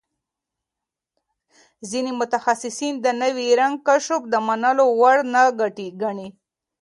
[1.89, 5.43] ځینې متخصصان د نوي رنګ کشف د منلو وړ نه
[5.99, 6.27] ګڼي.